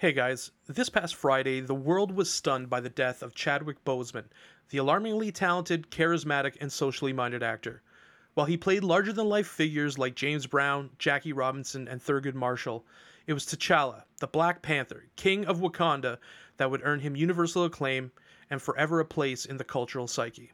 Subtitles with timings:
[0.00, 4.26] Hey guys, this past Friday, the world was stunned by the death of Chadwick Boseman,
[4.70, 7.82] the alarmingly talented, charismatic, and socially minded actor.
[8.34, 12.86] While he played larger than life figures like James Brown, Jackie Robinson, and Thurgood Marshall,
[13.26, 16.18] it was T'Challa, the Black Panther, King of Wakanda,
[16.58, 18.12] that would earn him universal acclaim
[18.50, 20.52] and forever a place in the cultural psyche.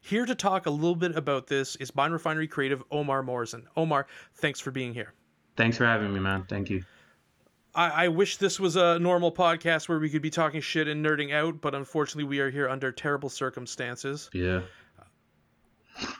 [0.00, 3.66] Here to talk a little bit about this is Mind Refinery creative Omar Morrison.
[3.76, 5.14] Omar, thanks for being here.
[5.56, 6.44] Thanks for having me, man.
[6.48, 6.84] Thank you.
[7.74, 11.04] I, I wish this was a normal podcast where we could be talking shit and
[11.04, 14.30] nerding out, but unfortunately, we are here under terrible circumstances.
[14.32, 14.62] Yeah.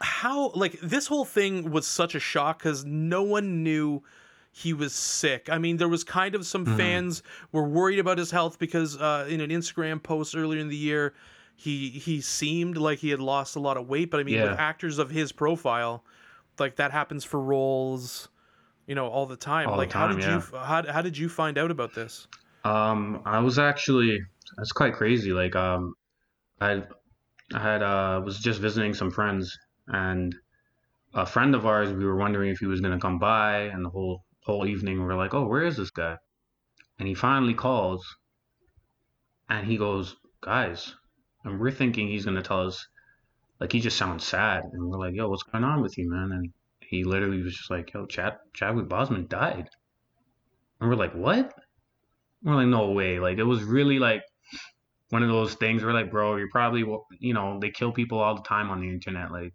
[0.00, 4.02] How, like, this whole thing was such a shock because no one knew
[4.50, 5.48] he was sick.
[5.50, 6.76] I mean, there was kind of some Mhm.
[6.76, 10.76] fans were worried about his health because uh, in an Instagram post earlier in the
[10.76, 11.14] year,
[11.54, 14.10] he he seemed like he had lost a lot of weight.
[14.10, 14.50] But I mean, Yeah.
[14.50, 16.02] with actors of his profile,
[16.58, 18.28] like that happens for roles,
[18.88, 19.68] you know, all the time.
[19.68, 22.26] All the like, how time, did you how how did you find out about this?
[22.64, 24.18] Um, I was actually
[24.56, 25.32] that's quite crazy.
[25.32, 25.94] Like, um,
[26.60, 26.82] I
[27.54, 30.34] I had uh was just visiting some friends, and
[31.14, 33.90] a friend of ours, we were wondering if he was gonna come by, and the
[33.90, 36.16] whole whole evening we were like, oh, where is this guy?
[36.98, 38.02] And he finally calls,
[39.50, 40.94] and he goes, guys,
[41.44, 42.88] and we're thinking he's gonna tell us,
[43.60, 46.32] like he just sounds sad, and we're like, yo, what's going on with you, man?
[46.32, 46.52] And
[46.88, 49.68] he literally was just like, yo, Chad Chadwick Boseman died,
[50.80, 51.52] and we're like, what?
[52.42, 53.18] We're like, no way.
[53.18, 54.22] Like, it was really like
[55.10, 56.84] one of those things where, like, bro, you're probably,
[57.18, 59.32] you know, they kill people all the time on the internet.
[59.32, 59.52] Like,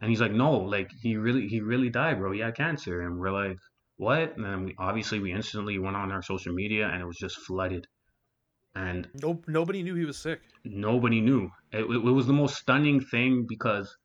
[0.00, 2.32] and he's like, no, like, he really, he really died, bro.
[2.32, 3.00] He had cancer.
[3.02, 3.56] And we're like,
[3.96, 4.36] what?
[4.36, 7.36] And then we obviously we instantly went on our social media and it was just
[7.38, 7.86] flooded.
[8.74, 10.40] And No, nobody knew he was sick.
[10.64, 11.50] nobody knew.
[11.72, 13.96] It, it, it was the most stunning thing because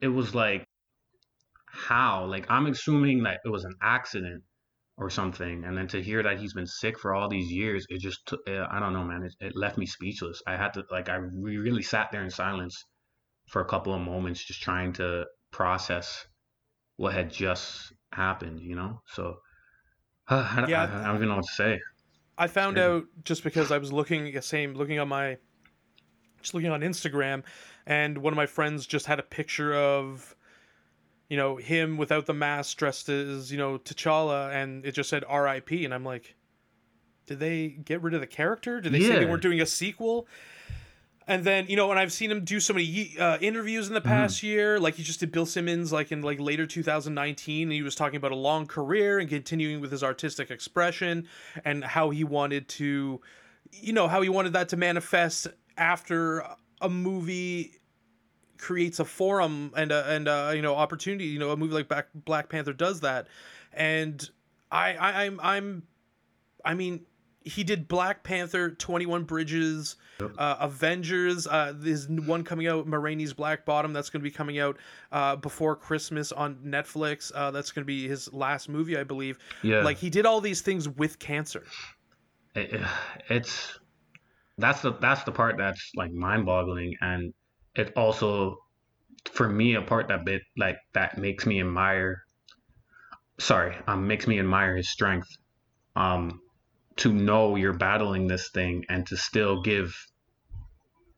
[0.00, 0.67] it was like,
[1.72, 2.24] how?
[2.26, 4.42] Like, I'm assuming that it was an accident
[4.96, 5.64] or something.
[5.64, 8.40] And then to hear that he's been sick for all these years, it just, took,
[8.48, 9.22] uh, I don't know, man.
[9.22, 10.42] It, it left me speechless.
[10.46, 12.84] I had to, like, I really sat there in silence
[13.48, 16.26] for a couple of moments, just trying to process
[16.96, 19.00] what had just happened, you know?
[19.06, 19.36] So,
[20.28, 20.82] uh, I, Yeah.
[20.82, 21.80] I, I don't even know what to say.
[22.36, 22.88] I found Crazy.
[22.88, 25.38] out just because I was looking the same looking on my
[26.40, 27.42] just looking on Instagram
[27.86, 30.36] and one of my friends just had a picture of
[31.28, 35.24] you know him without the mask dressed as you know T'Challa and it just said
[35.26, 35.84] R.I.P.
[35.84, 36.34] and I'm like
[37.26, 38.80] did they get rid of the character?
[38.80, 40.26] Did they say they weren't doing a sequel?
[41.26, 44.00] And then you know and I've seen him do so many uh, interviews in the
[44.00, 47.82] past year like he just did Bill Simmons like in like later 2019 and he
[47.82, 51.28] was talking about a long career and continuing with his artistic expression
[51.66, 53.20] and how he wanted to
[53.72, 56.42] you know how he wanted that to manifest after
[56.80, 57.77] a movie
[58.58, 61.88] creates a forum and a, and a, you know opportunity you know a movie like
[61.88, 63.28] Black, Black Panther does that.
[63.72, 64.28] And
[64.70, 65.82] I, I I'm I'm
[66.64, 67.06] I mean
[67.44, 70.32] he did Black Panther 21 Bridges Yep.
[70.36, 74.32] uh, Avengers uh there's one coming out Ma Rainey's Black Bottom that's going to be
[74.32, 74.76] coming out
[75.12, 77.30] uh before Christmas on Netflix.
[77.34, 79.38] Uh that's going to be his last movie I believe.
[79.62, 79.82] Yeah.
[79.82, 81.64] like he did all these things with cancer.
[82.56, 82.80] It,
[83.30, 83.78] it's
[84.58, 86.96] that's the that's the part that's like mind-boggling.
[87.00, 87.32] And
[87.78, 88.58] it also
[89.32, 92.22] for me a part that bit like that makes me admire
[93.38, 95.28] sorry um makes me admire his strength
[95.96, 96.40] um
[96.96, 99.94] to know you're battling this thing and to still give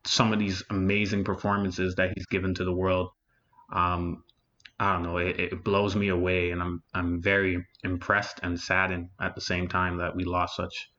[0.04, 3.08] some of these amazing performances that he's given to the world
[3.72, 4.22] um
[4.78, 9.10] I don't know it, it blows me away and I'm I'm very impressed and saddened
[9.20, 10.90] at the same time that we lost such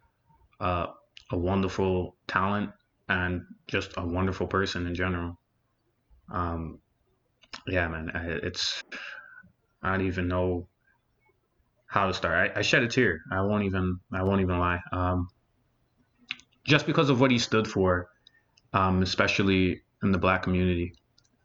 [0.59, 0.85] uh,
[1.31, 2.69] a wonderful talent
[3.09, 5.37] and just a wonderful person in general.
[6.31, 6.79] Um,
[7.67, 8.81] yeah, man, I, it's
[9.83, 10.67] I don't even know
[11.87, 12.51] how to start.
[12.55, 13.21] I, I shed a tear.
[13.31, 14.79] I won't even I won't even lie.
[14.91, 15.27] Um,
[16.63, 18.07] just because of what he stood for,
[18.73, 20.93] um, especially in the black community.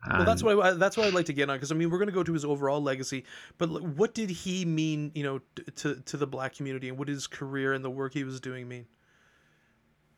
[0.09, 1.91] Well, that's And- what I, that's what I'd like to get on because I mean
[1.91, 3.25] we're going to go to his overall legacy,
[3.59, 5.41] but what did he mean, you know,
[5.77, 8.39] to to the black community, and what did his career and the work he was
[8.41, 8.87] doing mean?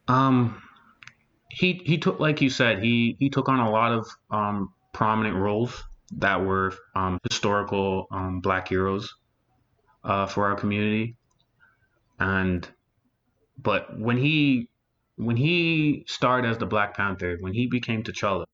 [0.09, 0.63] Um,
[1.49, 5.37] he he took like you said he he took on a lot of um prominent
[5.37, 9.15] roles that were um historical um black heroes
[10.05, 11.17] uh for our community.
[12.19, 12.69] And
[13.57, 14.69] but when he
[15.17, 18.45] when he started as the Black Panther when he became T'Challa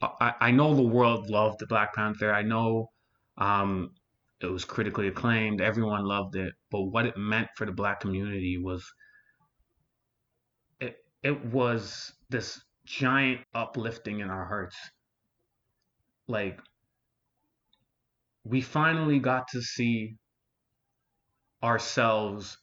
[0.00, 2.32] I I know the world loved the Black Panther.
[2.32, 2.90] I know
[3.38, 3.92] um
[4.40, 5.60] it was critically acclaimed.
[5.60, 6.54] Everyone loved it.
[6.70, 8.92] But what it meant for the black community was
[11.22, 14.76] it was this giant uplifting in our hearts.
[16.26, 16.58] Like
[18.44, 20.16] we finally got to see
[21.62, 22.58] ourselves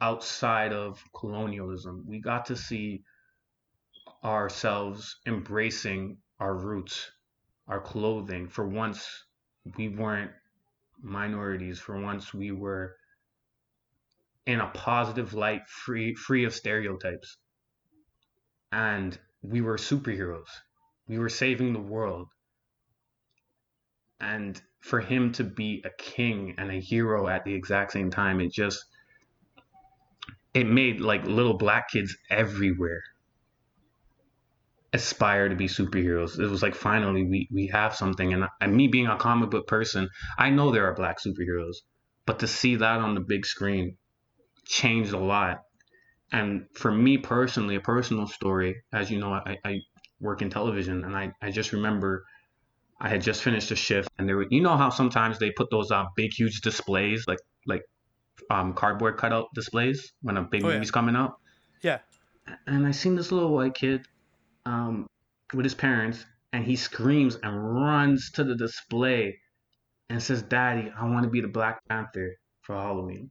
[0.00, 2.04] outside of colonialism.
[2.06, 3.02] We got to see
[4.22, 7.10] ourselves embracing our roots,
[7.66, 8.48] our clothing.
[8.48, 9.08] For once,
[9.76, 10.32] we weren't
[11.00, 11.80] minorities.
[11.80, 12.96] For once, we were
[14.44, 17.38] in a positive light, free free of stereotypes.
[18.72, 20.48] And we were superheroes.
[21.08, 22.28] We were saving the world.
[24.20, 28.40] And for him to be a king and a hero at the exact same time,
[28.40, 28.84] it just
[30.54, 33.02] it made like little black kids everywhere
[34.96, 36.38] aspire to be superheroes.
[36.40, 39.66] It was like finally we we have something, and, and me being a comic book
[39.66, 40.08] person,
[40.38, 41.76] I know there are black superheroes,
[42.24, 43.96] but to see that on the big screen
[44.64, 45.62] changed a lot.
[46.32, 49.80] And for me personally, a personal story, as you know, I, I
[50.20, 52.24] work in television, and I, I just remember
[53.00, 55.70] I had just finished a shift, and there were you know how sometimes they put
[55.70, 57.82] those uh, big huge displays like like
[58.50, 60.92] um, cardboard cutout displays when a big oh, movie's yeah.
[60.92, 61.34] coming out.
[61.82, 61.98] Yeah.
[62.66, 64.06] And I seen this little white kid
[64.64, 65.06] um,
[65.52, 69.38] with his parents, and he screams and runs to the display
[70.08, 73.30] and says, "Daddy, I want to be the Black Panther for Halloween."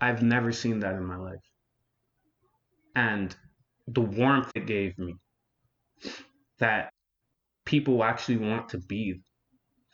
[0.00, 1.42] I've never seen that in my life,
[3.06, 3.36] and
[3.86, 5.14] the warmth it gave me
[6.58, 6.90] that
[7.64, 9.20] people actually want to be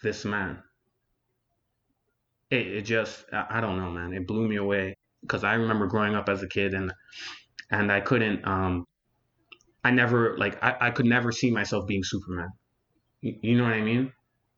[0.02, 0.62] this man
[2.50, 4.12] it, it just I don't know, man.
[4.12, 6.92] It blew me away because I remember growing up as a kid and
[7.70, 8.84] and I couldn't um
[9.82, 12.50] I never like I, I could never see myself being Superman.
[13.20, 14.12] You, you know what I mean?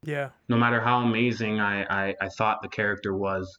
[0.05, 0.31] Yeah.
[0.49, 3.59] No matter how amazing I, I, I thought the character was,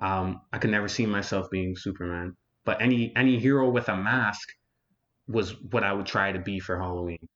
[0.00, 2.34] um, I could never see myself being Superman.
[2.64, 4.48] But any any hero with a mask
[5.28, 7.28] was what I would try to be for Halloween,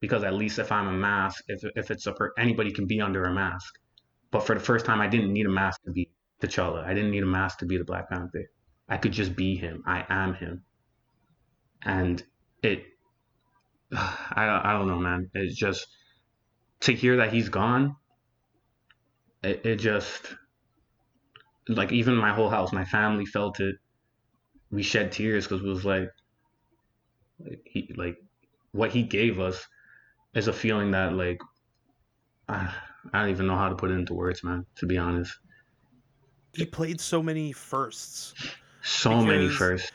[0.00, 3.00] because at least if I'm a mask, if if it's a per- anybody can be
[3.00, 3.74] under a mask.
[4.30, 6.10] But for the first time, I didn't need a mask to be
[6.42, 6.84] T'Challa.
[6.84, 8.46] I didn't need a mask to be the Black Panther.
[8.88, 9.82] I could just be him.
[9.86, 10.64] I am him.
[11.82, 12.22] And
[12.62, 12.84] it,
[13.92, 15.30] I, I don't know, man.
[15.34, 15.86] It's just
[16.80, 17.96] to hear that he's gone.
[19.42, 20.34] It, it just,
[21.68, 23.76] like, even my whole house, my family felt it.
[24.74, 26.10] We shed tears because it was like,
[27.64, 28.16] he, like,
[28.72, 29.66] what he gave us
[30.34, 31.40] is a feeling that, like,
[32.48, 32.68] uh,
[33.12, 34.66] I don't even know how to put it into words, man.
[34.76, 35.38] To be honest,
[36.52, 38.34] he played so many firsts.
[38.82, 39.92] So because, many firsts.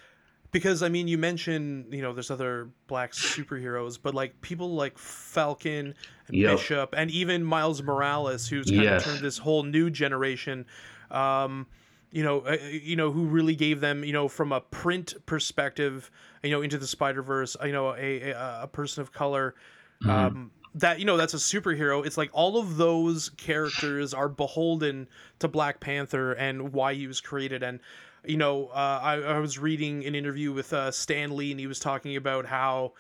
[0.52, 4.98] Because I mean, you mentioned you know there's other black superheroes, but like people like
[4.98, 5.94] Falcon,
[6.28, 6.58] and yep.
[6.58, 9.06] Bishop, and even Miles Morales, who's kind yes.
[9.06, 10.66] of turned this whole new generation.
[11.12, 11.68] Um,
[12.12, 16.10] you know, uh, you know who really gave them, you know, from a print perspective,
[16.44, 17.56] you know, into the Spider Verse.
[17.64, 19.56] You know, a, a, a person of color.
[20.04, 20.10] Mm-hmm.
[20.10, 25.08] Um, that you know that's a superhero it's like all of those characters are beholden
[25.40, 27.80] to black panther and why he was created and
[28.24, 31.68] you know uh, I, I was reading an interview with uh, stan lee and he
[31.68, 32.94] was talking about how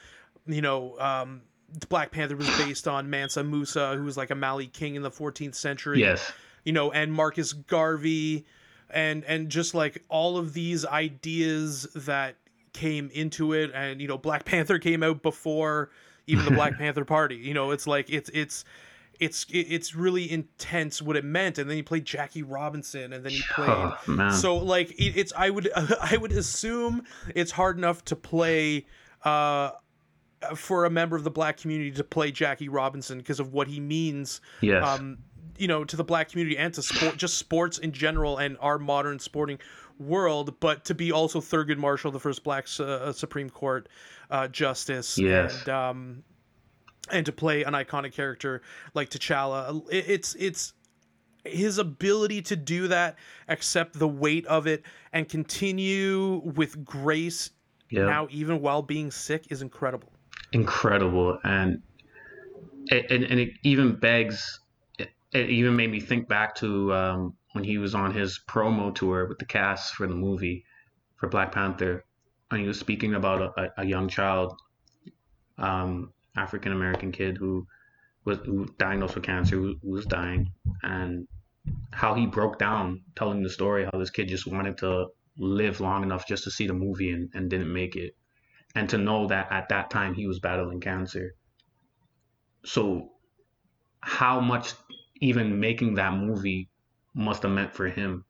[0.48, 1.42] you know um,
[1.90, 5.12] black panther was based on mansa musa who was like a mali king in the
[5.12, 6.32] 14th century yes
[6.64, 8.46] you know and marcus garvey
[8.89, 12.36] and and just like all of these ideas that
[12.74, 15.89] came into it and you know black panther came out before
[16.30, 17.36] even the Black Panther Party.
[17.36, 18.63] You know, it's like it's it's
[19.19, 23.33] it's it's really intense what it meant and then he played Jackie Robinson and then
[23.33, 27.03] he played oh, so like it, it's I would I would assume
[27.36, 28.86] it's hard enough to play
[29.25, 29.72] uh
[30.55, 33.81] for a member of the black community to play Jackie Robinson because of what he
[33.81, 34.86] means yes.
[34.86, 35.17] um
[35.60, 38.80] you know to the black community and to sport just sports in general and our
[38.80, 39.60] modern sporting
[40.00, 43.89] world but to be also Thurgood Marshall the first black uh, Supreme Court
[44.30, 45.18] uh, justice.
[45.18, 45.60] Yes.
[45.62, 46.24] And, um,
[47.12, 48.62] and to play an iconic character
[48.94, 50.74] like T'Challa, it's it's
[51.44, 53.16] his ability to do that,
[53.48, 57.51] accept the weight of it, and continue with grace
[57.89, 58.06] yep.
[58.06, 60.10] now even while being sick is incredible.
[60.51, 61.82] Incredible, and
[62.92, 64.59] and, and it even begs.
[65.31, 69.27] It, even made me think back to um, when he was on his promo tour
[69.27, 70.65] with the cast for the movie
[71.17, 72.05] for Black Panther,
[72.51, 74.59] and he was speaking about a, a young child,
[75.57, 77.67] um, African American kid who
[78.25, 80.51] was who diagnosed with cancer, who, who was dying,
[80.83, 81.27] and
[81.91, 85.07] how he broke down telling the story how this kid just wanted to
[85.38, 88.15] live long enough just to see the movie and, and didn't make it
[88.75, 91.36] and to know that at that time he was battling cancer.
[92.65, 93.12] So
[94.01, 94.74] how much
[95.20, 96.70] even making that movie
[97.14, 98.26] must have meant for him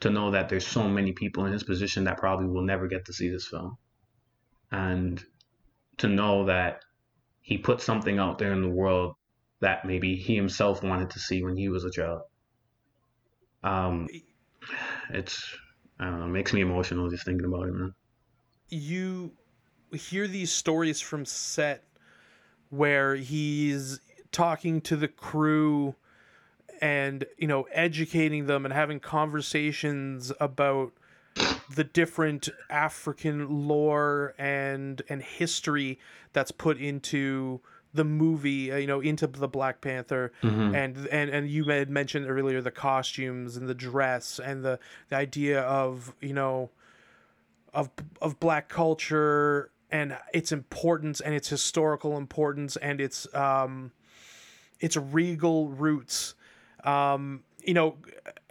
[0.00, 3.04] to know that there's so many people in his position that probably will never get
[3.04, 3.76] to see this film.
[4.72, 5.22] And
[5.98, 6.82] to know that
[7.42, 9.14] he put something out there in the world
[9.60, 12.22] that maybe he himself wanted to see when he was a child.
[13.62, 14.08] Um,
[15.10, 15.54] it's
[15.98, 17.94] I don't know, it makes me emotional just thinking about it, man.
[18.70, 19.32] You
[19.92, 21.84] hear these stories from set
[22.70, 24.00] where he's
[24.32, 25.94] talking to the crew
[26.80, 30.92] and you know educating them and having conversations about
[31.74, 35.98] the different African lore and and history
[36.32, 37.60] that's put into
[37.92, 40.74] the movie, uh, you know, into the Black Panther, Mhm.
[40.76, 45.16] and and and you had mentioned earlier the costumes and the dress and the the
[45.16, 46.70] idea of you know
[47.74, 53.92] of of black culture and its importance and its historical importance and its um
[54.80, 56.34] its regal roots.
[56.84, 57.96] Um you know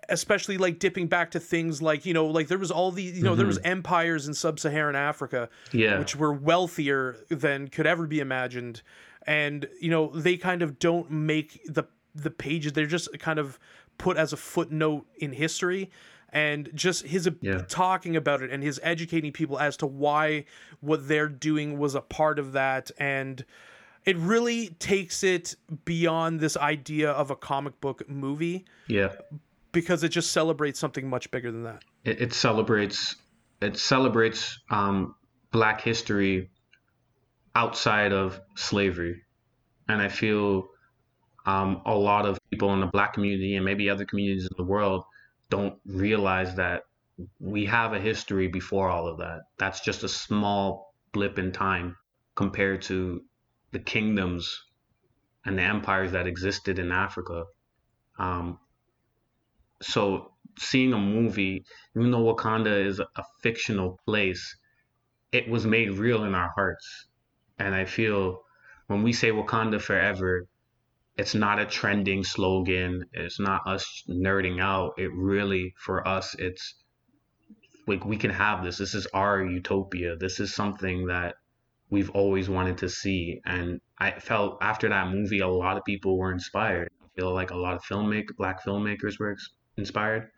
[0.07, 3.23] especially like dipping back to things like you know like there was all the you
[3.23, 5.99] know there was empires in sub-saharan africa Yeah.
[5.99, 8.81] which were wealthier than could ever be imagined.
[9.27, 11.83] And you know they kind of don't make the
[12.15, 13.59] the pages they're just kind of
[13.97, 15.89] put as a footnote in history.
[16.31, 17.63] And just his Yeah.
[17.67, 20.45] talking about it and his educating people as to why
[20.79, 22.91] what they're doing was a part of that.
[22.99, 23.43] And
[24.05, 29.09] it really takes it beyond this idea of a comic book movie yeah.
[29.71, 31.83] because it just celebrates something much bigger than that.
[32.03, 33.15] It, it celebrates
[33.61, 35.15] it celebrates um,
[35.51, 36.49] black history
[37.55, 39.21] outside of slavery.
[39.89, 40.69] And i feel
[41.45, 44.63] um, a lot of people in the black community and maybe other communities in the
[44.63, 45.03] world
[45.49, 46.83] don't realize that
[47.39, 49.41] we have a history before all of that.
[49.57, 51.97] That's just a small blip in time
[52.35, 53.23] compared to
[53.71, 54.63] the kingdoms
[55.45, 57.43] and the empires that existed in africa
[58.17, 58.59] um,
[59.81, 61.63] so seeing a movie,
[61.95, 64.57] even though Wakanda is a, a fictional place,
[65.31, 67.07] it was made real in our hearts.
[67.57, 68.41] And I feel
[68.87, 70.47] when we say Wakanda forever,
[71.17, 73.05] it's not a trending slogan.
[73.13, 74.93] It's not us nerding out.
[74.97, 76.75] It really, for us, it's
[77.87, 78.77] like we can have this.
[78.77, 80.15] This is our utopia.
[80.15, 81.35] This is something that
[81.89, 83.41] we've always wanted to see.
[83.45, 86.89] And I felt after that movie, a lot of people were inspired.
[87.01, 89.35] I feel like a lot of filmmaker, black filmmakers were
[89.77, 90.29] inspired.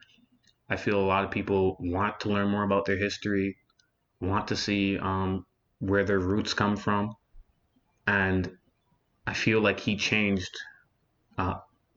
[0.69, 3.57] I feel a lot of people want to learn more about their history,
[4.21, 5.45] want to see um,
[5.79, 7.15] where their roots come from,
[8.07, 8.49] and
[9.27, 10.55] I feel like he changed
[11.37, 11.55] uh,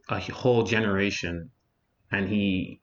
[0.08, 1.50] a whole generation.
[2.10, 2.80] And he,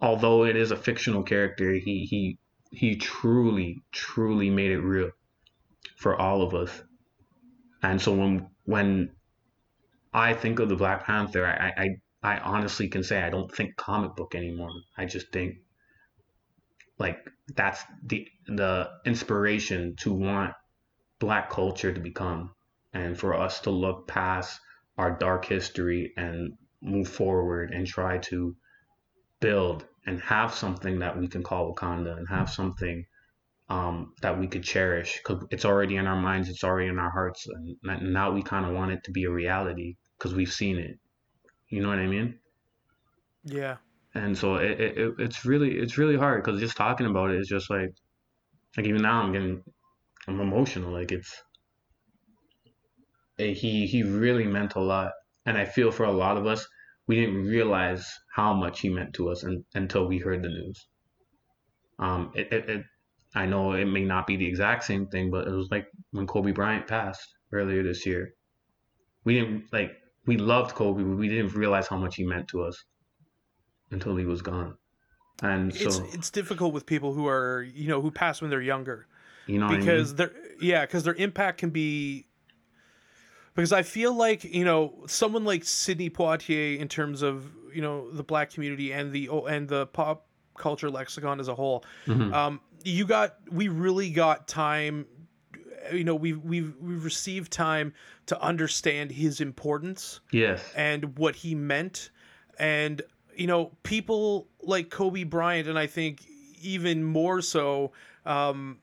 [0.00, 2.38] although it is a fictional character, he he
[2.70, 5.10] he truly truly made it real
[5.96, 6.82] for all of us.
[7.82, 9.10] And so when when
[10.12, 13.76] I think of the Black Panther, I I, I honestly can say I don't think
[13.76, 14.70] comic book anymore.
[14.96, 15.56] I just think
[16.98, 17.18] like
[17.54, 20.54] that's the the inspiration to want
[21.18, 22.54] black culture to become
[22.92, 24.60] and for us to look past
[24.98, 28.54] our dark history and move forward and try to
[29.40, 33.04] build and have something that we can call Wakanda and have something
[33.68, 37.10] um, that we could cherish because it's already in our minds, it's already in our
[37.10, 40.78] hearts, and now we kind of want it to be a reality because we've seen
[40.78, 40.98] it.
[41.68, 42.40] You know what I mean?
[43.44, 43.76] yeah
[44.14, 47.38] And so it, it, it it's really it's really hard because just talking about it
[47.40, 47.90] is just like
[48.76, 49.64] like even now I'm getting
[50.28, 51.42] I'm emotional like it's
[53.38, 55.12] eh, he he really meant a lot
[55.46, 56.66] and I feel for a lot of us
[57.06, 58.04] we didn't realize
[58.34, 60.88] how much he meant to us un, until we heard the news.
[61.98, 62.86] Um, it, it, it
[63.34, 66.26] I know it may not be the exact same thing, but it was like when
[66.26, 68.32] Kobe Bryant passed earlier this year.
[69.24, 69.92] We didn't like
[70.26, 72.76] we loved Kobe, but we didn't realize how much he meant to us
[73.90, 74.76] until he was gone.
[75.42, 78.62] And so it's it's difficult with people who are you know who pass when they're
[78.62, 79.06] younger
[79.46, 82.26] you know because what their yeah because their impact can be
[83.54, 88.10] because I feel like you know someone like Sidney Poitier in terms of you know
[88.10, 90.26] the black community and the and the pop
[90.56, 91.84] culture lexicon as a whole.
[92.06, 92.30] I mean?
[92.30, 92.34] Mhm.
[92.34, 95.06] Um, you got we really got time.
[95.92, 97.92] You know we've we've we've received time
[98.26, 100.62] to understand his importance yes.
[100.74, 102.10] and what he meant
[102.58, 103.02] and
[103.36, 106.24] you know people like kobe bryant and i think
[106.62, 107.92] even more so
[108.24, 108.78] um,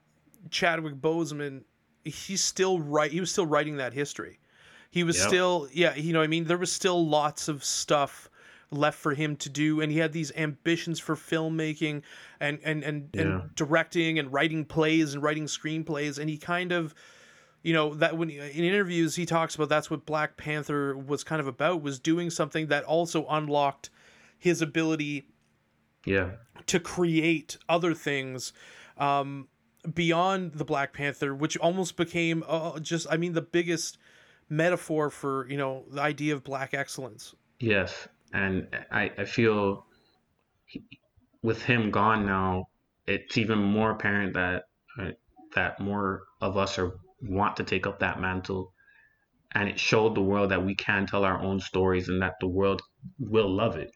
[0.51, 1.63] chadwick boseman
[2.03, 4.39] he's still right he was still writing that history
[4.91, 5.27] he was Yep.
[5.27, 8.29] still yeah you know what i mean there was still lots of stuff
[8.71, 12.01] left for him to do and he had these ambitions for filmmaking
[12.39, 13.21] and and and, Yeah.
[13.21, 16.95] and directing and writing plays and writing screenplays and he kind of
[17.63, 21.41] you know that when in interviews he talks about that's what black panther was kind
[21.41, 23.89] of about was doing something that also unlocked
[24.39, 25.27] his ability
[26.05, 26.31] Yeah.
[26.67, 28.53] to create other things
[28.97, 29.47] um,
[29.93, 33.97] beyond the black panther which almost became uh, just i mean the biggest
[34.47, 38.07] metaphor for you know the idea of black excellence Yes.
[38.33, 39.85] And I, I feel
[40.65, 40.83] he,
[41.43, 42.67] with him gone now,
[43.07, 44.63] it's even more apparent that
[44.99, 45.11] uh,
[45.55, 48.73] that more of us are want to take up that mantle.
[49.53, 52.47] And it showed the world that we can tell our own stories and that the
[52.47, 52.81] world
[53.19, 53.91] will love it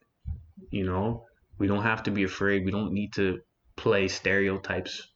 [0.72, 1.26] you know?
[1.58, 2.66] We don't have to be afraid.
[2.66, 3.40] We don't need to
[3.76, 5.08] play stereotypes.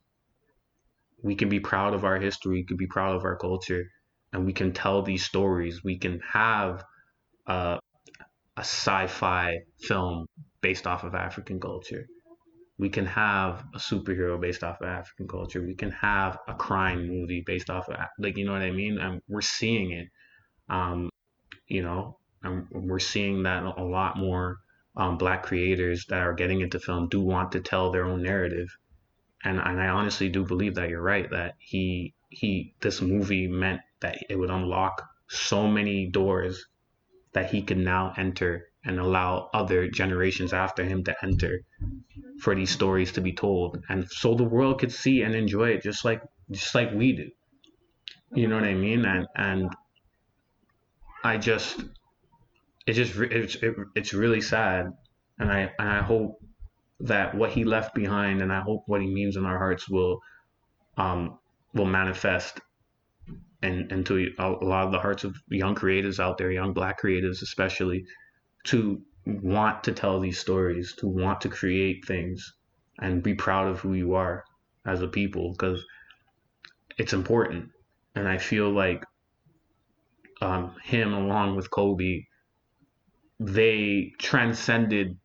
[1.21, 2.59] We can be proud of our history.
[2.59, 3.91] We can be proud of our culture.
[4.31, 5.83] And we can tell these stories.
[5.83, 6.83] We can have
[7.45, 7.79] uh,
[8.59, 10.25] a sci-fi film
[10.61, 12.05] based off of african culture
[12.79, 15.61] we can have a superhero based off of African culture.
[15.61, 18.97] We can have a crime movie based off of like you know what I mean.
[18.97, 20.07] And we're seeing it,
[20.69, 21.09] um,
[21.67, 24.57] you know, and we're seeing that a lot more.
[24.97, 28.67] Um, black creators that are getting into film do want to tell their own narrative,
[29.43, 33.81] and and I honestly do believe that you're right that he he this movie meant
[34.01, 36.65] that it would unlock so many doors
[37.33, 41.61] that he could now enter and allow other generations after him to enter
[42.41, 43.83] for these stories to be told.
[43.89, 46.21] And so the world could see and enjoy it just like
[46.51, 47.29] just like we do.
[48.33, 49.05] You know what i mean?
[49.05, 49.69] And and
[51.23, 51.81] i just
[52.87, 54.91] it just it's it, it's really sad.
[55.39, 56.39] And i and i hope
[57.01, 60.19] that what he left behind and i hope what he means in our hearts will
[60.97, 61.39] um
[61.73, 62.59] will manifest
[63.61, 67.41] and to a lot of the hearts of young creatives out there young black creatives
[67.41, 68.05] especially
[68.63, 72.53] to want to tell these stories, to want to create things
[72.99, 74.43] and be proud of who you are
[74.85, 75.83] as a people because
[76.97, 77.69] it's important.
[78.15, 79.03] And I feel like
[80.41, 82.23] um, him, along with Kobe,
[83.39, 85.17] they transcended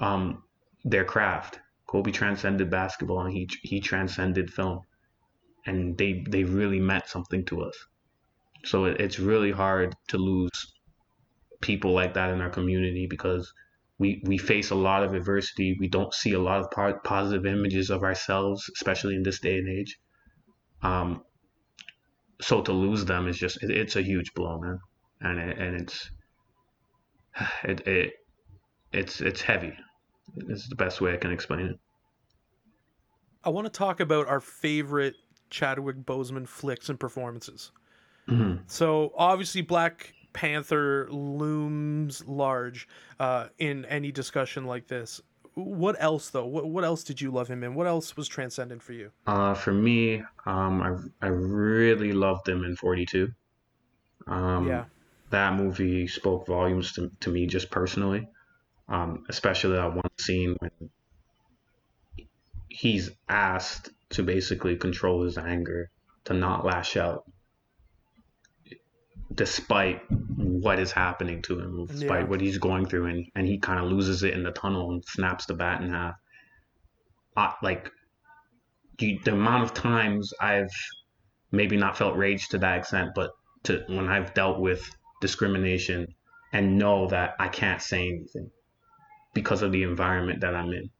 [0.00, 0.42] um,
[0.84, 1.60] their craft.
[1.86, 4.80] Kobe transcended basketball and he he transcended film,
[5.66, 7.76] and they they really meant something to us.
[8.64, 10.74] So it, it's really hard to lose
[11.60, 13.52] people like that in our community because
[13.98, 15.76] we we face a lot of adversity.
[15.78, 19.68] We don't see a lot of positive images of ourselves, especially in this day and
[19.68, 19.98] age.
[20.82, 21.22] Um,
[22.40, 24.78] so to lose them is just it, it's a huge blow, man,
[25.20, 26.10] and it, and it's
[27.64, 28.12] it, it
[28.92, 29.72] it's it's heavy.
[30.48, 31.76] It's the best way I can explain it.
[33.42, 35.14] I want to talk about our favorite
[35.50, 37.72] Chadwick Boseman flicks and performances.
[38.28, 38.62] Mm-hmm.
[38.66, 45.20] So obviously, Black Panther looms large uh, in any discussion like this.
[45.54, 46.46] What else though?
[46.46, 47.74] What what else did you love him in?
[47.74, 49.10] What else was transcendent for you?
[49.26, 53.32] Uh, for me, um, I I really loved him in Forty Two.
[54.28, 54.84] Um, yeah,
[55.30, 58.28] that movie spoke volumes to, to me just personally,
[58.88, 60.70] um, especially that one scene when
[62.68, 65.90] he's asked to basically control his anger,
[66.24, 67.24] to not lash out,
[69.34, 72.26] despite what is happening to him, despite yeah.
[72.28, 75.04] what he's going through, and, and he kind of loses it in the tunnel and
[75.04, 76.14] snaps the bat in half.
[77.36, 77.90] I, like
[78.98, 80.70] you, the amount of times I've
[81.52, 83.30] maybe not felt rage to that extent, but
[83.64, 84.82] to when I've dealt with
[85.20, 86.08] discrimination
[86.52, 88.50] and know that I can't say anything
[89.34, 90.90] because of the environment that I'm in.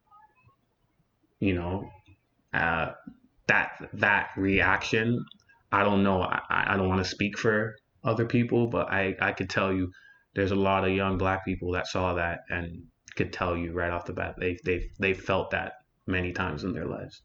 [1.41, 1.91] You know,
[2.53, 2.93] uh,
[3.47, 5.25] that that reaction.
[5.73, 6.23] I don't know.
[6.23, 9.91] I, I don't want to speak for other people, but I, I could tell you
[10.35, 12.83] there's a lot of young black people that saw that and
[13.17, 15.75] could tell you right off the bat they they they felt that
[16.07, 17.23] many times in their lives.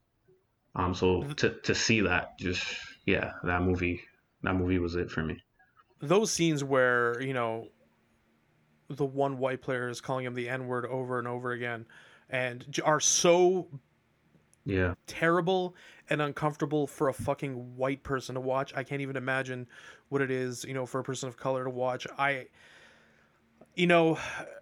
[0.74, 2.64] Um, so to to see that, just
[3.06, 4.00] yeah, that movie
[4.42, 5.36] that movie was it for me.
[6.00, 7.68] Those scenes where you know
[8.88, 11.86] the one white player is calling him the N word over and over again,
[12.28, 13.68] and are so
[14.66, 15.74] yeah terrible
[16.08, 18.72] and uncomfortable for a fucking white person to watch.
[18.76, 19.66] I can't even imagine
[20.08, 22.06] what it is, you know, for a person of color to watch.
[22.18, 22.46] I
[23.74, 24.18] you know,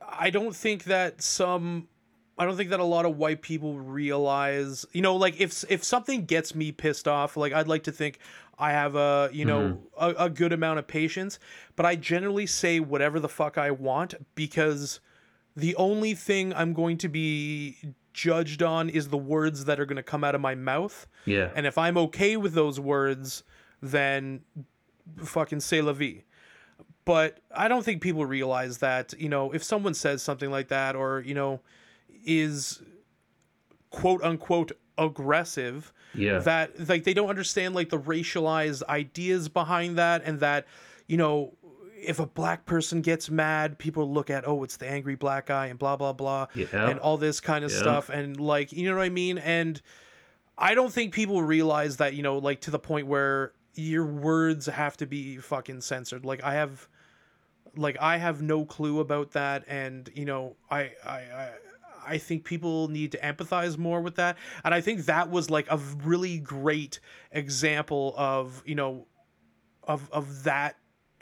[0.07, 1.89] I don't think that some
[2.37, 5.85] I don't think that a lot of white people realize, you know, like if if
[5.85, 8.19] something gets me pissed off, like I'd like to think
[8.59, 10.21] I have a, you know, mm-hmm.
[10.21, 11.39] a, a good amount of patience,
[11.77, 15.01] but I generally say whatever the fuck I want because
[15.57, 17.77] the only thing I'm going to be
[18.15, 21.07] judged on is the words that are going to come out of my mouth.
[21.27, 21.51] Yeah.
[21.55, 23.43] And if I'm okay with those words,
[23.83, 24.41] then
[25.19, 26.23] fucking say la vie.
[27.05, 30.97] But I don't think people realize that, you know, if someone says something like that
[30.97, 31.61] or, you know,
[32.25, 32.81] is
[33.91, 36.39] quote unquote aggressive, yeah.
[36.39, 40.67] that like they don't understand like the racialized ideas behind that and that,
[41.07, 41.53] you know,
[42.07, 45.67] if a black person gets mad, people look at oh it's the angry black guy
[45.67, 46.89] and blah blah blah yeah.
[46.89, 47.79] and all this kind of yeah.
[47.79, 49.81] stuff and like you know what I mean and
[50.57, 54.67] I don't think people realize that you know like to the point where your words
[54.67, 56.25] have to be fucking censored.
[56.25, 56.89] Like I have
[57.77, 61.51] like I have no clue about that and you know I I I,
[62.07, 64.37] I think people need to empathize more with that.
[64.65, 67.01] And I think that was like a really great
[67.33, 69.07] example of, you know,
[69.83, 70.77] of of that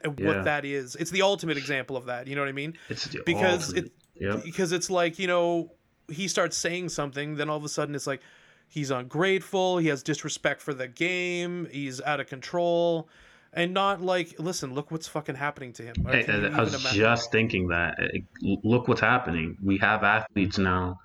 [0.04, 0.26] Yeah.
[0.26, 0.96] what that is.
[0.96, 2.76] It's the ultimate example of that, you know what I mean?
[2.88, 3.86] It's Because ultimate.
[3.86, 4.44] it Yep.
[4.44, 5.72] because it's like, you know,
[6.08, 8.20] he starts saying something, then all of a sudden it's like
[8.68, 13.08] he's ungrateful, he has disrespect for the game, he's out of control.
[13.54, 15.94] And not like, listen, look what's fucking happening to him.
[16.08, 17.98] Hey, I was just thinking that.
[18.00, 19.58] Uh, Look what's happening.
[19.62, 20.98] We have athletes now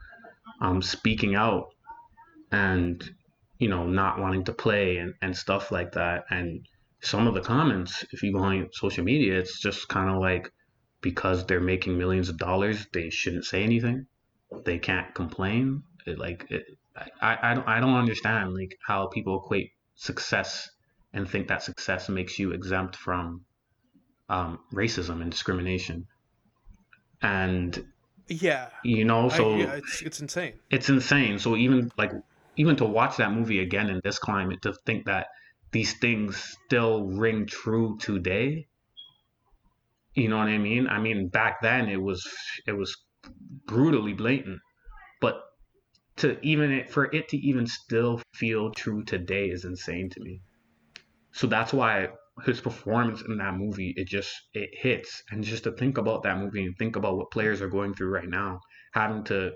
[0.61, 1.73] um, speaking out
[2.53, 3.03] and,
[3.59, 6.23] you know, not wanting to play and, and stuff like that.
[6.29, 6.65] And
[7.01, 10.51] some of the comments, if you go on social media, it's just kind of like
[11.01, 14.05] because they're making millions of dollars, they shouldn't say anything.
[14.65, 15.83] They can't complain.
[16.05, 16.63] It, like, it,
[17.21, 20.69] I, I, don't, I don't understand like how people equate success
[21.13, 23.45] and think that success makes you exempt from
[24.29, 26.07] um, racism and discrimination.
[27.21, 27.85] And
[28.27, 28.69] Yeah.
[28.83, 30.53] you know, I- so yeah, it's it's insane.
[30.69, 31.39] it's insane.
[31.39, 32.11] So even like
[32.55, 35.27] even to watch that movie again in this climate, to think that
[35.71, 38.67] these things still ring true today.
[40.13, 40.87] You know what I mean?
[40.87, 42.27] I mean, back then it was
[42.65, 42.95] it was
[43.65, 44.59] brutally blatant,
[45.21, 45.41] but
[46.17, 50.41] to even it for it to even still feel true today is insane to me.
[51.31, 52.09] So that's why
[52.45, 56.37] his performance in that movie it just it hits and just to think about that
[56.37, 58.59] movie and think about what players are going through right now
[58.93, 59.51] having to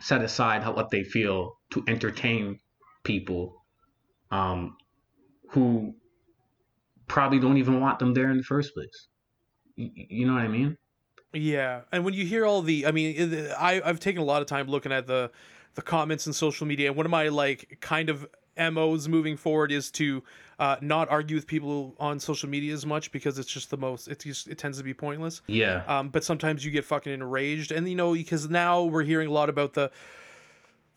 [0.00, 2.58] set aside how, what they feel to entertain
[3.02, 3.64] people
[4.30, 4.76] um,
[5.50, 5.94] who
[7.08, 9.08] probably don't even want them there in the first place.
[9.76, 10.76] You, you know what I mean?
[11.32, 14.48] Yeah, and when you hear all the, I mean, I I've taken a lot of
[14.48, 15.30] time looking at the
[15.74, 18.26] the comments in social media, and one of my like kind of
[18.58, 20.22] MOs moving forward is to
[20.58, 24.08] uh, not argue with people on social media as much because it's just the most
[24.08, 25.40] it just it tends to be pointless.
[25.46, 25.84] Yeah.
[25.86, 29.32] Um, but sometimes you get fucking enraged, and you know because now we're hearing a
[29.32, 29.90] lot about the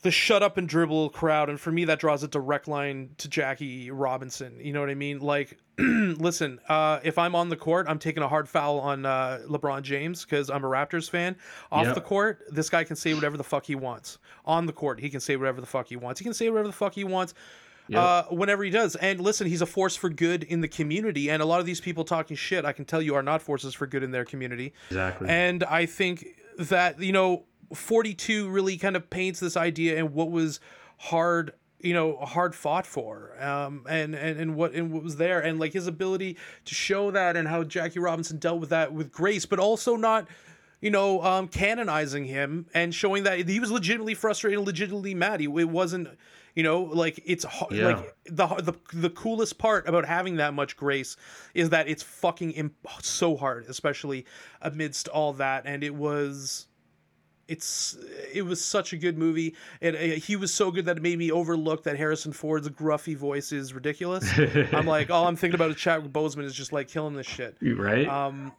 [0.03, 3.27] the shut up and dribble crowd, and for me that draws a direct line to
[3.27, 4.59] Jackie Robinson.
[4.61, 5.19] You know what I mean?
[5.19, 9.39] Like, listen, uh, if I'm on the court, I'm taking a hard foul on uh,
[9.49, 11.35] LeBron James because I'm a Raptors fan.
[11.71, 11.95] Off Yep.
[11.95, 14.19] the court, this guy can say whatever the fuck he wants.
[14.45, 16.19] On the court, he can say whatever the fuck he wants.
[16.19, 17.33] He can say whatever the fuck he wants.
[17.89, 17.99] Yep.
[18.01, 21.41] Uh, whenever he does, and listen, he's a force for good in the community, and
[21.41, 23.87] a lot of these people talking shit, I can tell you, are not forces for
[23.87, 24.73] good in their community.
[24.89, 25.27] exactly.
[25.27, 26.25] And I think
[26.57, 30.59] that, you know, 42 really kind of paints this idea and what was
[30.97, 33.33] hard, you know, hard fought for.
[33.43, 35.39] Um, and, and, and what and what was there.
[35.39, 39.11] And like his ability to show that and how Jackie Robinson dealt with that with
[39.11, 40.27] grace, but also not
[40.81, 45.39] you know, um, canonizing him and showing that he was legitimately frustrated, and legitimately mad.
[45.39, 46.09] He, it wasn't,
[46.55, 47.87] you know, like it's Yeah.
[47.87, 51.15] like the the the coolest part about having that much grace
[51.53, 54.25] is that it's fucking imp- so hard, especially
[54.61, 55.63] amidst all that.
[55.65, 56.67] And it was,
[57.47, 57.97] it's
[58.33, 59.55] it was such a good movie.
[59.81, 63.15] And uh, he was so good that it made me overlook that Harrison Ford's gruffy
[63.15, 64.29] voice is ridiculous.
[64.73, 67.57] I'm like, all I'm thinking about is Chadwick Boseman is just like killing this shit.
[67.61, 68.07] right?
[68.07, 68.53] Um,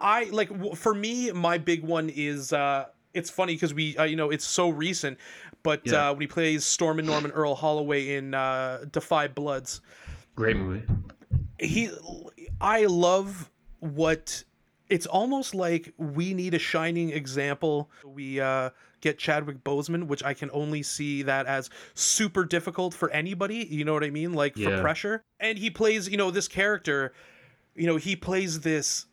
[0.00, 4.04] I like w- for me, my big one is uh, it's funny because we uh,
[4.04, 5.18] you know it's so recent,
[5.62, 6.10] but Yeah.
[6.10, 9.80] uh, when he plays Stormin' Norman Earl Holloway in uh, Da 5 Bloods,
[10.34, 10.82] Great movie.
[11.58, 11.90] he
[12.60, 14.44] I love what
[14.92, 17.90] it's almost like we need a shining example.
[18.04, 23.08] We uh, get Chadwick Boseman, which I can only see that as super difficult for
[23.08, 23.66] anybody.
[23.70, 24.34] You know what I mean?
[24.34, 25.24] Like for pressure.
[25.40, 27.14] And he plays, you know, this character.
[27.74, 29.06] You know, he plays this.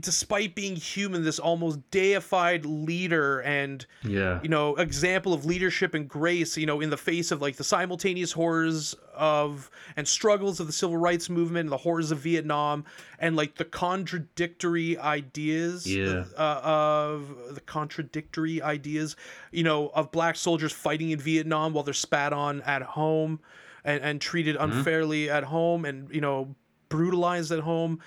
[0.00, 4.40] Despite being human, this almost deified leader and Yeah.
[4.42, 7.64] you know example of leadership and grace you know in the face of like the
[7.64, 12.84] simultaneous horrors of and struggles of the civil rights movement and the horrors of vietnam
[13.20, 16.24] and like the contradictory ideas Yeah.
[16.36, 19.16] uh, of the contradictory ideas
[19.52, 23.40] you know of black soldiers fighting in vietnam while they're spat on at home
[23.84, 26.54] and, and treated unfairly at home and you know
[26.88, 28.00] brutalized at home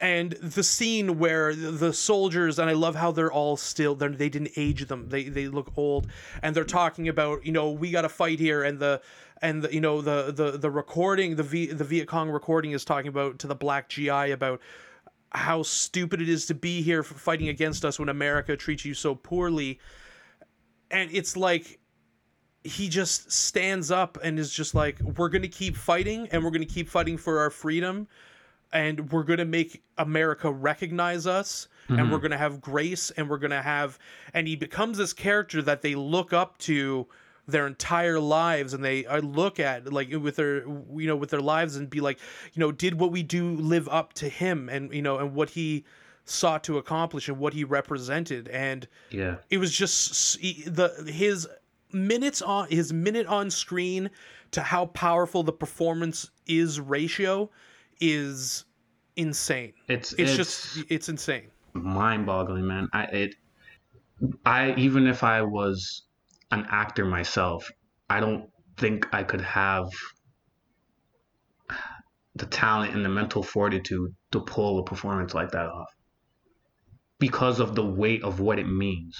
[0.00, 4.28] and the scene where the soldiers and i love how they're all still they're, they
[4.28, 5.08] didn't age them.
[5.08, 6.06] They they look old.
[6.42, 8.62] And they're talking about you know we got to fight here.
[8.62, 9.00] And the
[9.42, 12.84] and the, you know the the the recording the v, the viet cong recording is
[12.84, 14.60] talking about to the black gi about
[15.30, 19.14] how stupid it is to be here fighting against us when america treats you so
[19.14, 19.78] poorly.
[20.90, 21.80] And it's like
[22.62, 26.50] he just stands up and is just like we're going to keep fighting and we're
[26.50, 28.08] going to keep fighting for our freedom
[28.72, 33.30] and we're going to make america recognize us and we're going to have grace and
[33.30, 33.96] we're going to have
[34.34, 37.06] and he becomes this character that they look up to
[37.46, 41.40] their entire lives and they uh, look at like with their you know with their
[41.40, 42.18] lives and be like
[42.54, 45.50] you know did what we do live up to him and you know and what
[45.50, 45.84] he
[46.24, 49.36] sought to accomplish and what he represented and Yeah.
[49.48, 51.46] it was just the his
[51.92, 54.10] minutes on his minute on screen
[54.50, 57.48] to how powerful the performance is ratio
[58.00, 58.64] is
[59.16, 62.88] insane It's it's, it's, just it's insane mind-boggling, man.
[62.92, 63.34] I it
[64.44, 66.02] I even if I was
[66.50, 67.70] an actor myself,
[68.08, 69.88] I don't think I could have
[72.34, 75.88] the talent and the mental fortitude to pull a performance like that off
[77.18, 79.16] because of the weight of what it means.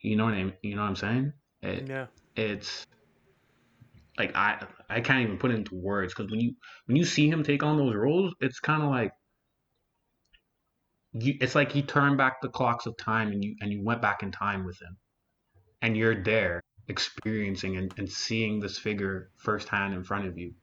[0.00, 0.52] You know what I mean?
[0.62, 1.32] you know what I'm saying?
[1.62, 2.06] It, yeah
[2.38, 2.86] it's
[4.18, 6.54] like I I can't even put it into words because when you
[6.86, 9.12] when you see him take on those roles, it's kind of like
[11.12, 11.34] you.
[11.40, 14.22] It's like he turned back the clocks of time and you and you went back
[14.22, 14.96] in time with him,
[15.80, 20.54] and you're there experiencing and, and seeing this figure firsthand in front of you.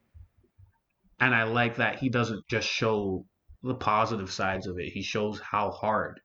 [1.20, 3.26] And I like that he doesn't just show
[3.64, 4.92] the positive sides of it.
[4.92, 6.20] He shows how hard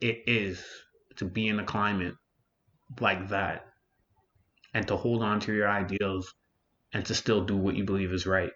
[0.00, 0.64] it is
[1.16, 2.14] to be in a climate
[3.00, 3.67] like that
[4.74, 6.34] and to hold on to your ideals
[6.92, 8.50] and to still do what you believe is right.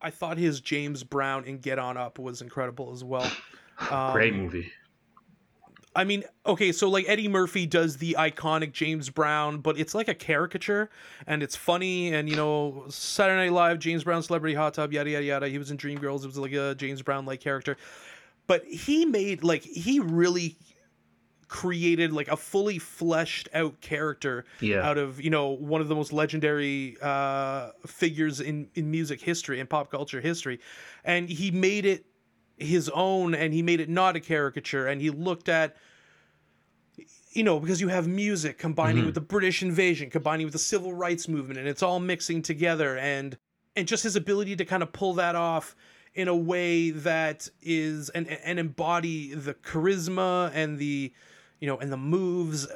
[0.00, 3.30] i thought his james brown in get on up was incredible as well
[3.90, 4.70] um, Great movie.
[5.96, 10.08] I mean, okay, so like Eddie Murphy does the iconic James Brown, but it's like
[10.08, 10.90] a caricature
[11.26, 12.12] and it's funny.
[12.12, 15.48] And, you know, Saturday Night Live, James Brown, Celebrity Hot Tub, yada, yada, yada.
[15.48, 16.22] He was in Dreamgirls.
[16.22, 17.78] It was like a James Brown like character.
[18.46, 20.56] But he made, like, he really
[21.48, 24.80] created like a fully fleshed out character Yeah.
[24.88, 29.60] out of you know one of the most legendary uh figures in in music history
[29.60, 30.58] and pop culture history
[31.04, 32.04] and he made it
[32.58, 35.76] his own and he made it not a caricature and he looked at
[37.32, 39.06] you know because you have music combining Mhm.
[39.06, 42.96] with the british invasion combining with the civil rights movement and it's all mixing together
[42.98, 43.36] and
[43.76, 45.76] and just his ability to kind of pull that off
[46.14, 51.12] in a way that is and and embody the charisma and the
[51.60, 52.66] you know and the moves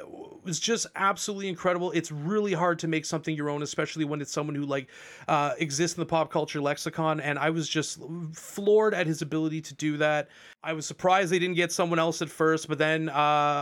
[0.43, 1.91] was just absolutely incredible.
[1.91, 4.87] It's really hard to make something your own especially when it's someone who like
[5.27, 8.01] uh, exists in the pop culture lexicon and i was just
[8.33, 10.29] floored at his ability to do that.
[10.63, 13.13] I was surprised they didn't get someone else at first but then uh,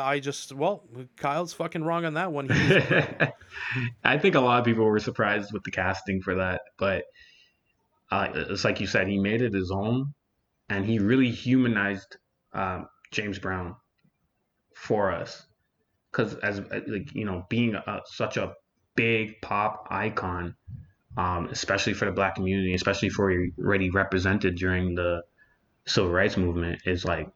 [0.05, 0.83] i just well
[1.17, 2.49] kyle's fucking wrong on that one.
[4.03, 7.03] I think a lot of people were surprised with the casting for that, but
[8.11, 10.13] uh, it's like you said, he made it his own,
[10.69, 12.17] and he really humanized
[12.53, 13.75] um, James Brown
[14.79, 15.45] for us.
[16.11, 18.53] Because as like you know, being a, such a
[18.95, 20.55] big pop icon,
[21.17, 25.23] um, especially for the black community, especially for already represented during the
[25.87, 27.29] civil rights movement, is like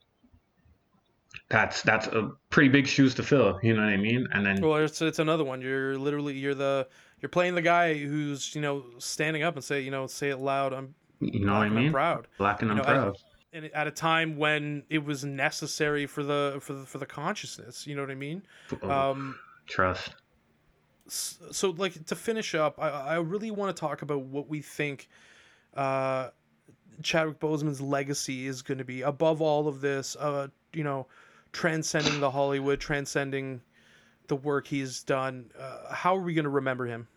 [1.50, 3.60] that's that's a pretty big shoes to fill.
[3.64, 4.28] You know what I mean?
[4.34, 5.62] And then Well, it's it's another one.
[5.62, 6.88] You're literally you're the
[7.20, 10.38] you're playing the guy who's you know standing up and say you know say it
[10.40, 10.74] loud.
[10.74, 11.92] I'm you know what I I'm mean?
[11.92, 12.28] proud.
[12.38, 13.18] Black and I'm You know, proud.
[13.54, 17.86] And at a time when it was necessary for the for the for the consciousness.
[17.86, 18.42] You know what I mean?
[18.82, 20.16] Oh, Um, trust.
[21.08, 24.62] s- so like to finish up, I I really want to talk about what we
[24.62, 25.08] think.
[25.76, 26.30] Uh,
[27.02, 30.16] Chadwick Boseman's legacy is going to be above all of this.
[30.16, 31.08] Uh, you know,
[31.52, 33.62] transcending the Hollywood, transcending
[34.28, 35.52] the work he's done.
[35.60, 37.08] Uh, how are we going to remember him?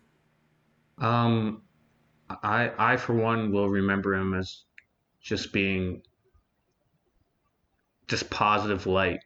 [0.99, 1.61] Um,
[2.29, 4.63] I I for one will remember him as
[5.21, 6.01] just being
[8.07, 9.19] just positive light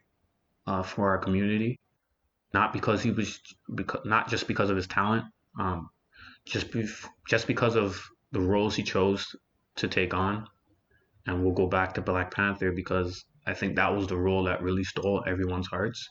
[0.68, 1.80] uh, for our community.
[2.54, 3.40] Not because he was
[3.76, 5.26] because not just because of his talent,
[5.58, 5.90] um,
[6.46, 9.36] just bef- just because of the roles he chose
[9.78, 10.48] to take on.
[11.28, 14.62] And we'll go back to Black Panther because I think that was the role that
[14.62, 16.10] really stole everyone's hearts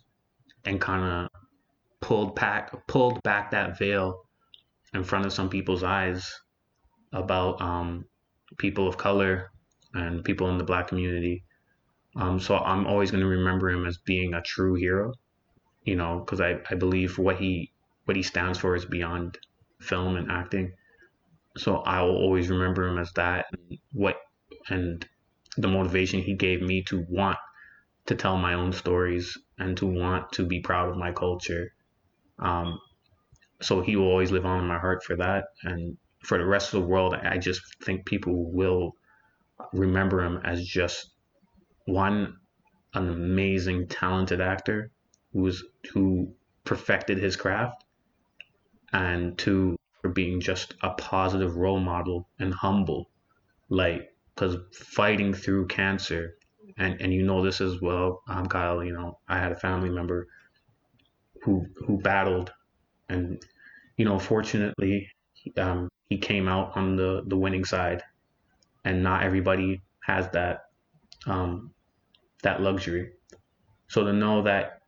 [0.64, 1.28] and kind of
[2.00, 4.22] pulled back pulled back that veil
[4.94, 6.32] in front of some people's eyes
[7.12, 8.04] about um,
[8.58, 9.50] people of color
[9.94, 11.44] and people in the black community.
[12.16, 15.14] Um, so I'm always going to remember him as being a true hero,
[15.84, 17.72] you know, because I, I believe what he
[18.04, 19.38] what he stands for is beyond
[19.80, 20.72] film and acting.
[21.56, 23.46] So I will always remember him as that.
[23.52, 24.16] And what
[24.68, 25.06] and
[25.56, 27.38] the motivation he gave me to want
[28.06, 31.72] to tell my own stories and to want to be proud of my culture.
[32.38, 32.80] Um,
[33.60, 36.72] so he will always live on in my heart for that and for the rest
[36.72, 38.92] of the world i just think people will
[39.72, 41.10] remember him as just
[41.86, 42.36] one
[42.94, 44.90] an amazing talented actor
[45.32, 46.32] who was who
[46.64, 47.84] perfected his craft
[48.92, 53.10] and two for being just a positive role model and humble.
[53.68, 56.36] Like because fighting through cancer
[56.78, 59.90] and and you know this as well um kyle you know i had a family
[59.90, 60.28] member
[61.42, 62.52] who who battled
[63.08, 63.42] and
[63.96, 65.08] you know fortunately
[65.56, 68.02] um, he came out on the the winning side
[68.84, 70.60] and not everybody has that
[71.26, 71.72] um,
[72.42, 73.12] that luxury.
[73.88, 74.80] So to know that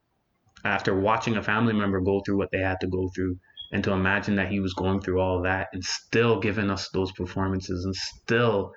[0.65, 3.39] after watching a family member go through what they had to go through,
[3.73, 7.11] and to imagine that he was going through all that and still giving us those
[7.13, 8.75] performances and still,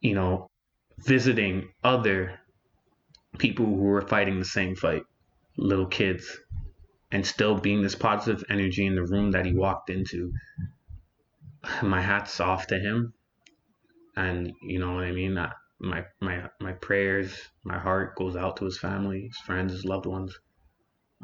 [0.00, 0.50] you know,
[0.98, 2.40] visiting other
[3.36, 5.02] people who were fighting the same fight,
[5.58, 6.38] little kids,
[7.12, 10.32] and still being this positive energy in the room that he walked into.
[11.82, 13.12] My hat's off to him.
[14.16, 15.34] And you know what I mean?
[15.78, 20.06] My my my prayers, my heart goes out to his family, his friends, his loved
[20.06, 20.38] ones.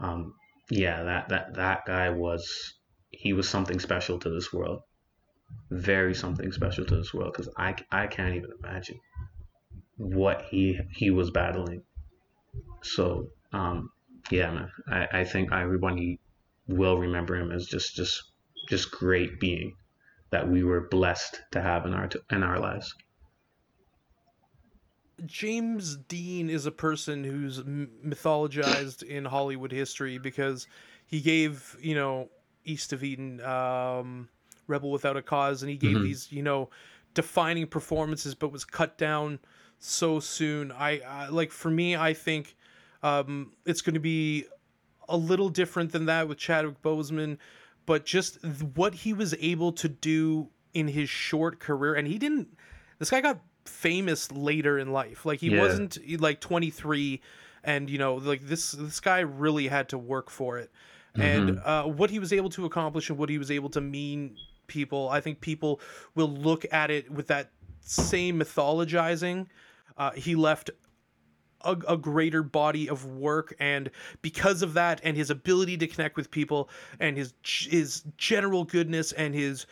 [0.00, 0.34] Um,
[0.70, 2.74] yeah, that that that guy was
[3.10, 4.82] he was something special to this world.
[5.70, 8.98] Very something special to this world because I, I can't even imagine
[9.96, 11.82] what he he was battling.
[12.82, 13.90] So um,
[14.30, 16.20] yeah, man, I, I think everybody
[16.68, 18.22] will remember him as just just
[18.68, 19.76] just great being
[20.30, 22.94] that we were blessed to have in our in our lives.
[25.26, 30.66] James Dean is a person who's mythologized in Hollywood history because
[31.06, 32.28] he gave, you know,
[32.64, 34.28] East of Eden, um,
[34.66, 36.04] Rebel Without a Cause, and he gave mm-hmm.
[36.04, 36.70] these, you know,
[37.14, 39.38] defining performances, but was cut down
[39.78, 40.72] so soon.
[40.72, 42.56] I, I like for me, I think
[43.02, 44.46] um, it's going to be
[45.08, 47.38] a little different than that with Chadwick Boseman,
[47.86, 48.38] but just
[48.74, 52.56] what he was able to do in his short career, and he didn't.
[52.98, 55.24] This guy got famous later in life.
[55.24, 55.60] Like he yeah.
[55.60, 57.20] wasn't like 23
[57.64, 60.70] and you know like this this guy really had to work for it
[61.14, 61.68] and mm-hmm.
[61.68, 65.08] uh, what he was able to accomplish and what he was able to mean people
[65.10, 65.80] i think people
[66.14, 69.46] will look at it with that same mythologizing
[69.96, 70.70] uh, he left
[71.64, 73.90] a, a, greater body of work and
[74.22, 79.12] because of that and his ability to connect with people and his his general goodness
[79.12, 79.66] and his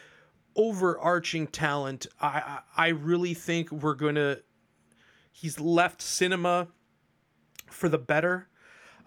[0.56, 4.38] overarching talent i i really think we're gonna
[5.32, 6.68] he's left cinema
[7.68, 8.48] for the better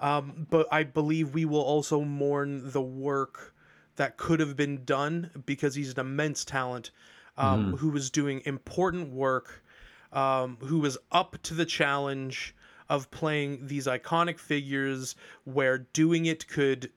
[0.04, 3.56] um, but I believe we will also mourn the work
[3.96, 6.92] that could have been done because he's an immense talent
[7.38, 7.80] um, mm.
[7.80, 9.64] who was doing important work,
[10.12, 12.54] um, who was up to the challenge
[12.90, 16.92] of playing these iconic figures where doing it could,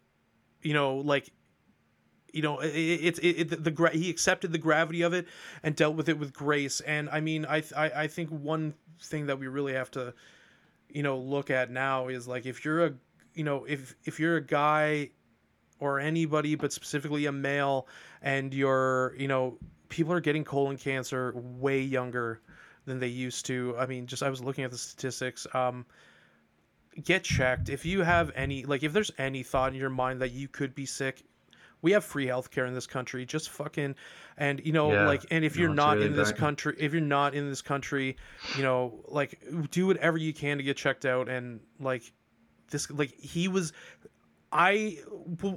[0.62, 1.30] you know, like
[2.32, 5.26] you know it's it, it, the, the he accepted the gravity of it
[5.62, 6.80] and dealt with it with grace.
[6.80, 10.14] And i mean I, I i think one thing that we really have to
[10.88, 12.92] you know look at now is like if you're a
[13.34, 15.10] you know if if you're a guy
[15.78, 17.86] or anybody but specifically a male
[18.22, 19.58] and you're you know
[19.88, 22.40] people are getting colon cancer way younger
[22.86, 23.74] than they used to.
[23.78, 25.86] I mean just i was looking at the statistics um
[27.04, 27.68] get checked.
[27.68, 30.74] If you have any like if there's any thought in your mind that you could
[30.74, 31.22] be sick
[31.82, 33.94] we have free healthcare in this country just fucking
[34.36, 35.06] and you know yeah.
[35.06, 37.62] like and if you're no, not really in this country if you're not in this
[37.62, 38.16] country
[38.56, 39.38] you know like
[39.70, 42.12] do whatever you can to get checked out and like
[42.70, 43.72] this like he was
[44.52, 44.98] I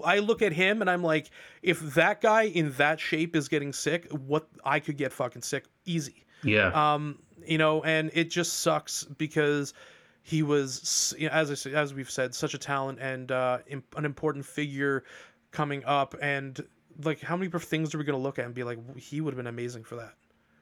[0.04, 1.30] I look at him and I'm like,
[1.62, 5.66] if that guy in that shape is getting sick, what I could get fucking sick
[5.86, 6.26] easy.
[6.44, 6.72] Yeah.
[6.74, 9.74] Um, you know, and it just sucks because
[10.22, 13.60] he was, as I say, as we've said, such a talent and uh,
[13.96, 15.04] an important figure
[15.52, 16.16] coming up.
[16.22, 16.60] And
[17.04, 19.38] like, how many things are we gonna look at and be like, he would have
[19.38, 20.14] been amazing for that?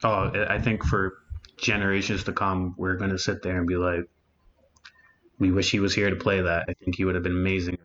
[0.04, 1.18] Oh, I think for
[1.58, 4.08] generations to come, we're gonna sit there and be like,
[5.38, 6.64] we wish he was here to play that.
[6.68, 7.78] I think he would have been amazing.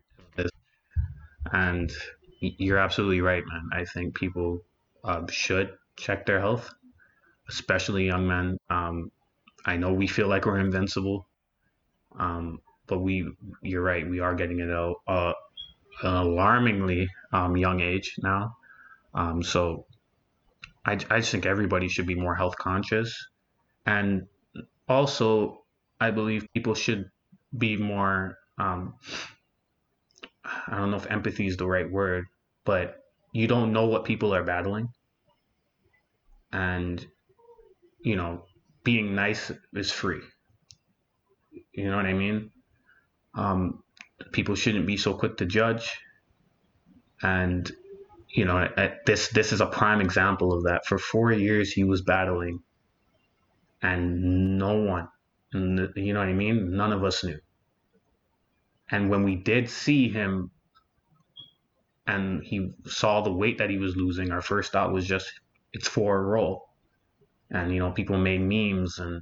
[1.51, 1.91] And
[2.39, 3.69] you're absolutely right, man.
[3.73, 4.61] I think people
[5.03, 6.73] uh, should check their health,
[7.49, 8.57] especially young men.
[8.69, 9.11] Um,
[9.65, 11.27] I know we feel like we're invincible,
[12.17, 13.29] um, but we,
[13.61, 15.33] you're right, we are getting it at uh,
[16.01, 18.57] an alarmingly um, young age now.
[19.13, 19.85] Um, so
[20.85, 23.27] I, I just think everybody should be more health conscious.
[23.85, 24.27] And
[24.87, 25.63] also,
[25.99, 27.09] I believe people should
[27.57, 28.95] be more um,
[30.67, 32.25] I don't know if empathy is the right word,
[32.65, 34.89] but you don't know what people are battling.
[36.51, 37.05] And,
[38.01, 38.45] you know,
[38.83, 40.21] being nice is free.
[41.71, 42.51] You know what I mean?
[43.33, 43.83] Um,
[44.31, 45.91] people shouldn't be so quick to judge.
[47.21, 47.71] And,
[48.29, 48.67] you know,
[49.05, 50.85] this this is a prime example of that.
[50.85, 52.59] For four years, he was battling,
[53.81, 55.07] and no one
[55.53, 56.75] you know what I mean?
[56.75, 57.39] None of us knew.
[58.89, 60.51] And when we did see him
[62.07, 65.31] and he saw the weight that he was losing, our first thought was just,
[65.71, 66.69] it's for a role.
[67.49, 69.21] And, you know, people made memes and,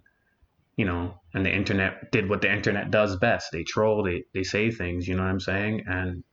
[0.76, 3.51] you know, and the internet did what the internet does best.
[3.51, 5.84] They troll, they, they say things, you know what I'm saying?
[5.88, 6.24] And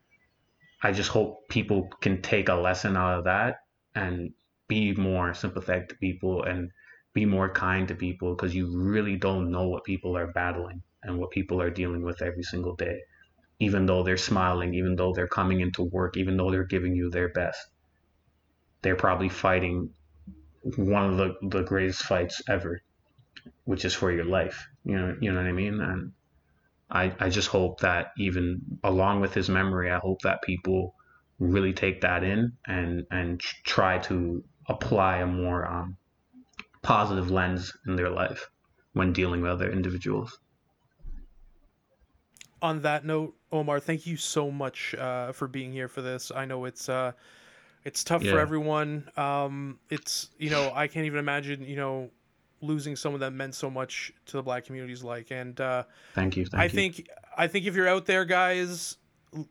[0.82, 3.56] I just hope people can take a lesson out of that
[3.94, 4.32] and
[4.68, 6.70] be more sympathetic to people and
[7.14, 11.18] be more kind to people because you really don't know what people are battling and
[11.18, 13.00] what people are dealing with every single day.
[13.60, 17.10] Even though they're smiling, even though they're coming into work, even though they're giving you
[17.10, 17.58] their best,
[18.82, 19.90] they're probably fighting
[20.76, 22.82] one of the, the greatest fights ever,
[23.64, 24.68] which is for your life.
[24.84, 25.80] You know, you know what I mean?
[25.80, 26.12] And
[26.90, 30.94] I, I just hope that even along with his memory, I hope that people
[31.38, 35.96] really take that in and and try to apply a more um,
[36.82, 38.50] positive lens in their life
[38.92, 40.38] when dealing with other individuals.
[42.60, 46.32] On that note, Omar, thank you so much uh, for being here for this.
[46.34, 47.12] I know it's uh,
[47.84, 48.32] it's tough yeah.
[48.32, 49.08] for everyone.
[49.16, 52.10] Um, it's you know I can't even imagine you know
[52.60, 55.84] losing someone that meant so much to the black communities like and uh,
[56.14, 56.70] thank you thank i you.
[56.70, 58.96] think i think if you're out there guys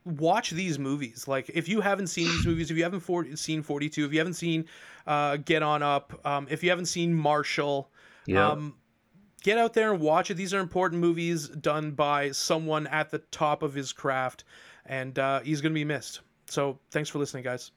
[0.06, 3.62] watch these movies like if you haven't seen these movies if you haven't for- seen
[3.62, 4.66] 42 if you haven't seen
[5.06, 7.92] uh, get on up um, if you haven't seen marshall
[8.26, 8.50] yeah.
[8.50, 8.76] um,
[9.44, 13.20] get out there and watch it these are important movies done by someone at the
[13.32, 14.44] top of his craft
[14.86, 17.72] and uh, he's going to be missed so thanks for listening guys